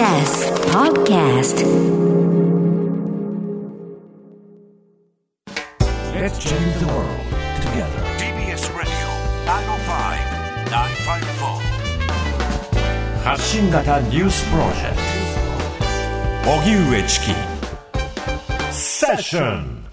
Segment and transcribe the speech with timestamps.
[0.00, 1.60] TBS Podcast
[6.14, 7.20] Let's change the world
[7.60, 8.00] together.
[8.16, 8.94] TBS Radio
[9.44, 11.60] 905-954
[13.24, 14.96] 発信型ニュースプロジェク
[16.44, 17.34] ト荻上チキ
[18.72, 19.84] セッション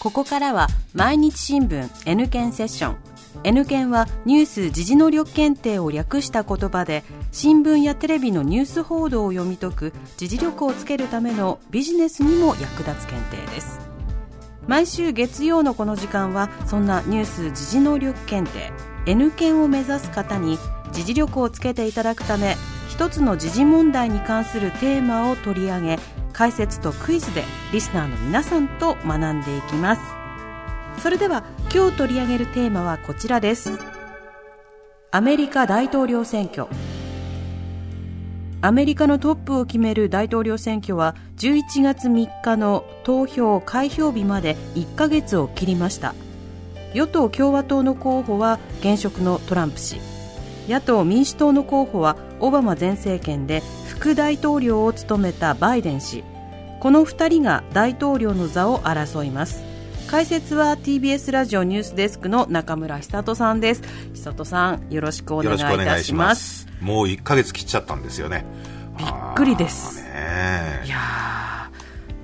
[0.00, 3.11] ここからは毎日新聞 N 検セッション
[3.44, 13.80] N 検はニュース時事能力検定を略した言葉で新聞やテレビのニュース報道を読み解く時事力をつけるためのビジネスにも役立つ検定です。
[14.66, 18.72] 毎週月曜のこの時間はそんなニュース時事能力検定。
[19.06, 20.58] N 検を目指す方に
[20.92, 22.56] 時事力をつけていただくため
[22.88, 25.98] 一つの時事問題に関するテーマを取り上げ
[26.32, 27.42] 解説とクイズで
[27.72, 30.21] リスナーの皆さんと学んでいきます。
[30.98, 33.72] それでは今日取り上げるテーマはこちらです。
[35.10, 36.66] アメリカ大統領選挙。
[38.60, 46.14] アメリカのトップを決める大統領選挙は11月3日の投票開票日まで1ヶ月を切りました。
[46.94, 49.96] 与党共和党の候補は現職のトランプ氏。
[50.68, 56.22] 野党民主党の候補はオバマ前政権で副大統領を務めたバイデン氏。
[56.78, 59.71] この2人が大統領の座を争います。
[60.12, 63.82] 解説は TBS ラジオニュースデスクの中村久人さんです。
[64.12, 66.68] 久人さんよろしくお願いいたします。
[66.82, 68.44] もう1ヶ月切っちゃったんですよね。
[68.98, 70.02] びっくりです。
[70.02, 70.82] ね。
[70.84, 70.98] いや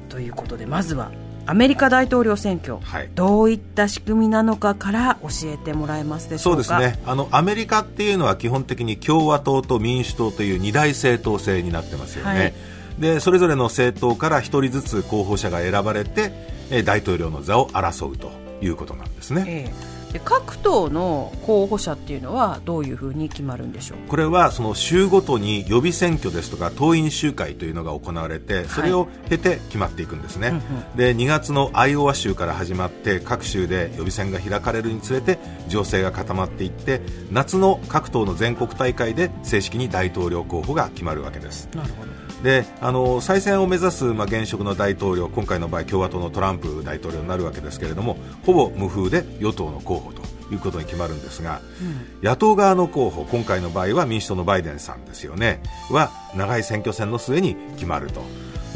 [0.06, 0.10] ー。
[0.10, 1.10] ということでまずは
[1.46, 3.10] アメリカ大統領選挙、はい。
[3.14, 7.02] どういった仕組みなのかから教えてもらえますでしょそううかですね。
[7.06, 12.54] あのアメリカっていうのは基本的に共和党と民主党という二大政党制になってますよね、はい
[12.98, 16.32] でそれぞれの政党から一人ずつ候補者が選ばれて
[16.70, 19.70] えー大統領の座を争うということなんですね、え
[20.10, 20.12] え。
[20.14, 23.98] で各党の候補者っていうのはどういうふうに決まるんでしょう？
[24.08, 30.62] これはその州ごとに予備選挙ですとか党員集会というのが行われてそれを経て決まっていくんですね、うんうん
[30.96, 41.68] で2月のアイオワ州から始まって各州で予備選が開かれるにつれて情勢が固まっていって夏の各党の全国大会で正式に大統領候補が決まるわけです。
[41.74, 42.08] なるほど
[42.42, 48.16] であの再選を目指す、まあ、現職の大統領今回の場合共和党のトランプ大統領になるわけですけれども
[48.46, 50.22] ほぼ無風で与党の候補と
[50.52, 51.60] いうことに決まるんですが、
[52.22, 55.60] 野党側の候補今回の場合は民主党のバイデンさんですよね
[55.90, 58.22] は長い選挙戦の末に決まると。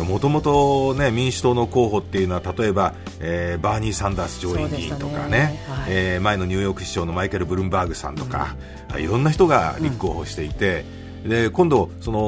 [0.05, 5.65] もともと、ね、民主党の候補っていうのは例えば、えーバーニー・サンダース上院議員とかねね。
[5.69, 5.87] はい。
[5.91, 8.57] えー前のニューヨーク市長のマイケル・ブルンバーグさんとか、
[8.97, 10.85] いろんな人が立候補していて、
[11.25, 12.21] で今度その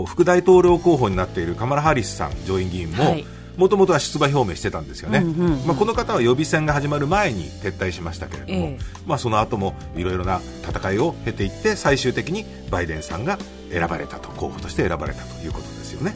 [0.00, 3.24] お副大統領候補になっているカマラ・ハリスさん上院議員もはい。
[3.56, 8.78] もともとは出馬表明してたんですよね、うんうんうんまあ、この方は予備選が始まる前に撤退しましたけれども、ええ。
[9.04, 13.36] まあ、その後もいろいろな戦いを経ていって最終的にバイデンさんが
[13.72, 16.14] 選ばれたと候補として選ばれたということですよね。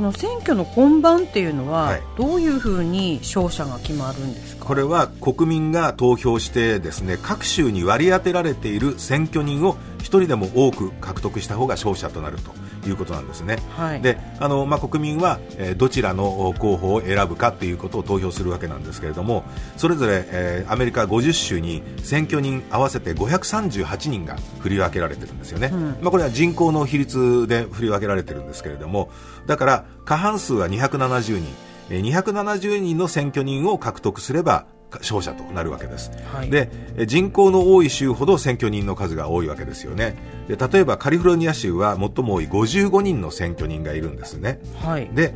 [0.00, 2.02] この選挙の本番っていうのは、はい。
[2.16, 4.64] どういうふうに勝者が決まるんですか？
[4.64, 12.52] これは国民が投票してですね各州に割り当てられている選挙人を一人でも多く獲得した方が勝者となると
[12.90, 13.58] いうことなんですね。
[13.76, 14.02] はい。
[14.02, 19.44] であの、まあ、国民は、えーどちらの候補を選ぶかということを投票するわけなんですけれども
[19.76, 25.68] それぞれ、えーアメリカ50州に選挙人合わせて538人が振り分けられてるんですよね、
[26.00, 29.10] まあ、これは人口の比率で振り分けられてるんですけれども
[29.46, 31.44] だから過半数は270人。
[31.88, 34.66] えー270人の選挙人を獲得すれば
[34.98, 36.50] 勝者となるわけです、はい。
[36.50, 40.16] でえー人口の多い州ほど選挙人の数が多いわけですよね。
[40.48, 44.60] で例えばカリフォルニア州は最も多い55人の選挙人がいるんですね。
[44.82, 45.08] はい。
[45.12, 45.34] で、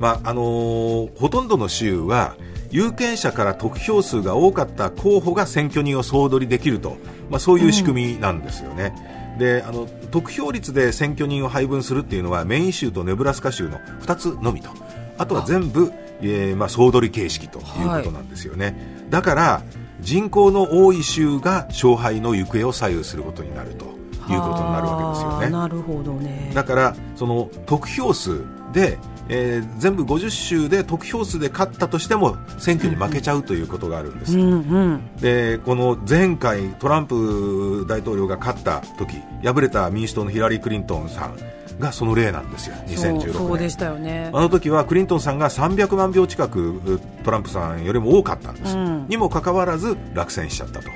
[0.00, 2.36] まああのーほとんどの州は
[2.70, 6.96] 有権者から得票数が多かった候補が選挙人を総取りできると、
[7.30, 8.92] まあ、そういう仕組みなんですよね、
[9.38, 14.70] であの得票率で選挙人を配分するっていうのはメイン州とネブラスカ州の2つのみと。
[15.16, 18.76] あとは全部、えーまあ、総取り形式ということなんですよね、
[19.10, 19.62] だから
[20.00, 23.94] 人口の多い州が勝敗の行方を左右することになるというこ
[24.26, 25.50] とになるわけですよね。
[25.50, 26.50] なるほどね。
[26.54, 28.42] だからその得票数
[28.72, 28.98] で、
[29.28, 35.16] えー全部50州で得票数で勝ったとしても選挙に負けちゃうということがあるんです、うんうん。
[35.16, 41.36] でこの前回トランプ大統領が勝った時敗れた民主党のヒラリー・クリントンさん
[41.78, 42.76] がその例なんですよ。
[42.86, 43.32] 2016年。
[43.32, 44.30] そうでしたよね。
[44.32, 49.06] あの時はクリントンさんが300万票近くうトランプさんよりも多かったんです、うん。
[49.08, 50.90] にもかかわらず落選しちゃったと。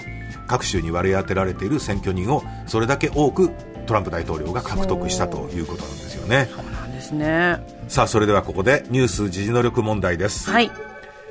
[0.46, 3.50] 各州に割り当てられている選挙人をそれだけ多く
[3.86, 6.48] トランプ大統領が獲得したということなんですよね。
[6.50, 7.60] そうなんですね。
[7.88, 10.70] さあそれではここでニュース時事能力問題です、はい。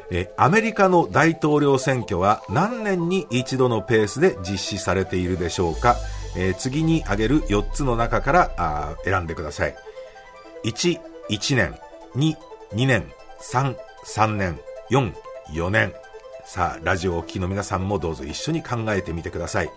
[0.09, 5.97] えアメリカの大統領選挙は何年に一度のペースで実施されているでしょうか
[6.35, 9.75] えー次に挙げる4つの中から選んでください。
[10.65, 11.77] 1、1年、
[12.15, 12.35] 2、
[12.73, 13.75] 2年、3、
[14.05, 14.59] 3年、
[14.91, 15.13] 4、
[15.53, 15.93] 4年。
[16.45, 19.69] さあ、ラジオをお聞きの皆さんもどうぞ一緒に考えてみてください。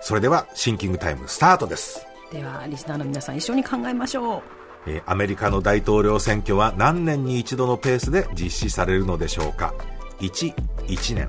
[0.00, 2.06] それでは、シンキングタイムスタートです。
[2.32, 4.42] ではリスナーの皆さん一緒に考えましょう。
[4.86, 9.74] えーアメリカの大統領選挙は何年に一度のペースで実施されるのでしょうか。
[10.20, 10.54] 1、
[10.86, 11.28] 1年、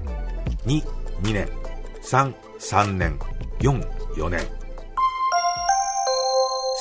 [0.66, 0.82] 2、
[1.22, 1.50] 2年、
[2.02, 3.20] 3、3年、
[3.60, 4.42] 4、4年。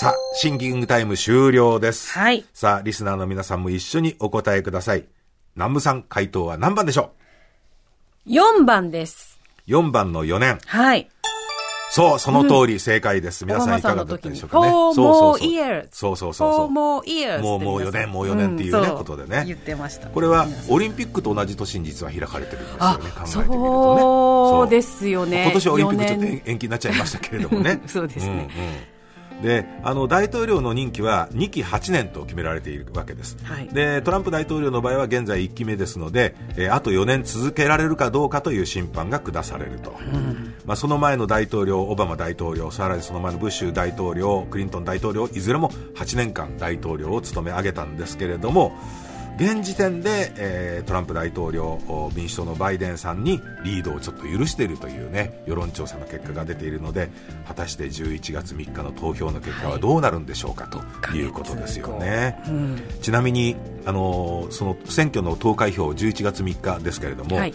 [0.00, 2.12] さあ、シンキングタイム終了です。
[2.18, 5.04] はいさあ、リスナーの皆さんも一緒にお答えください。
[5.54, 7.12] 南部さん、回答は何番でしょ
[8.26, 9.38] 4番です
[9.68, 10.58] う ?4 番の4年。
[10.66, 11.08] はい
[11.94, 13.44] そう、その通り正解です。
[13.44, 14.70] 皆さんいかがだったでしょうかね。
[14.70, 16.16] そうそうそうそう。
[16.16, 17.04] そうそうもう
[17.60, 19.44] もう4年もう4年っていうねことでね。
[19.46, 20.08] 言ってました。
[20.08, 24.00] これはオリンピックと同じ年に実は開かれてるんですよね、あ考えてみるとね。
[24.00, 24.68] そう。
[24.70, 25.42] ですよね。
[25.42, 27.82] 今年はオリンピックちょっと4延延期になっちゃいましたけれどもね。
[27.86, 28.48] そうですね
[29.42, 33.68] であの大統領の任期は2期8年と決められているわけです、はい。
[33.68, 39.94] でトランプ大統領の場合は現在1期目ですので、えーあと4年続けられるかどうかという審判が下されると、
[40.64, 48.72] まあ、その前の大統領オバマ大統領さらにその前のブッシュ大統領クリントン大統領いずれも8年間大統領を務め上げたんですけれども
[49.36, 57.08] 現時点で、えートランプ大統領お民主党のバイデンさんにリードをちょっと許しているというね世論調査の結果が出ているので
[57.46, 62.38] 果たして11月3日の投票の結果はどうなるんでしょうか、ということですよね、
[63.00, 63.56] ちなみに、
[63.86, 67.54] あのーその選挙の投開票11月3日ですけれども、はい。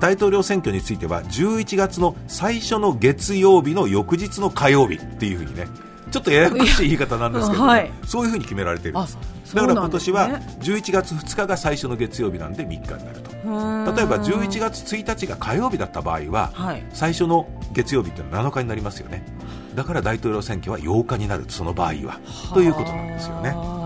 [0.00, 5.66] 大統領選挙については11月の最初の月曜日の翌日の火曜日っていうふうにね
[6.14, 7.90] ちょっとややこしい言い方なんですけど、ねはい。
[8.06, 9.18] そういうふうに決められているんです。
[9.20, 10.28] あだから今年は
[10.60, 13.34] 11月2日が最初の月曜日なんで3日になると。
[13.34, 16.84] 例えば11月1日が火曜日だった場合は、はい。
[16.92, 19.22] 最初の月曜日っていうのは7日になりますよね
[19.74, 22.20] だから大統領選挙は8日になるその場合は
[22.54, 23.83] ということなんですよねあ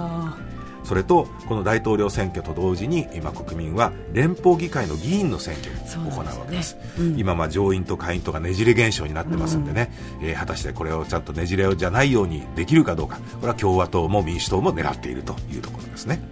[0.88, 6.78] それとこの大統領選挙と同時に今国民は連邦議会の議員の選挙を行うわけです。
[7.18, 9.92] 今まあ上院と下院とかねじれ現象になってますんでね、
[10.22, 13.16] えー果たしてこれをちゃんとねじれじゃないようにできるかどうか。
[13.16, 16.22] これは共和党も民主党も狙っているというところですね。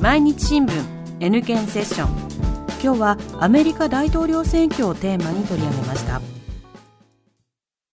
[0.00, 0.72] 毎日新聞
[1.20, 2.30] N 検セッション。
[2.82, 6.39] 今日はアメリカ大統領選挙をテーマに取り上げました。